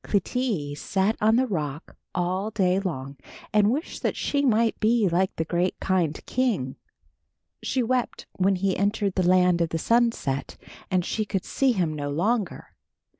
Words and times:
Clytie 0.03 0.73
sat 0.75 1.15
on 1.21 1.35
the 1.35 1.45
rock 1.45 1.95
all 2.15 2.49
day 2.49 2.79
long 2.79 3.17
and 3.53 3.69
wished 3.69 4.01
that 4.01 4.15
she 4.15 4.41
might 4.43 4.79
be 4.79 5.07
like 5.07 5.35
the 5.35 5.45
great 5.45 5.79
kind 5.79 6.19
king. 6.25 6.75
She 7.61 7.83
wept 7.83 8.25
when 8.31 8.55
he 8.55 8.75
entered 8.75 9.13
the 9.13 9.29
land 9.29 9.61
of 9.61 9.69
the 9.69 9.77
sunset 9.77 10.57
and 10.89 11.05
she 11.05 11.23
could 11.23 11.45
see 11.45 11.73
him 11.73 11.93
no 11.93 12.09
longer. 12.09 12.73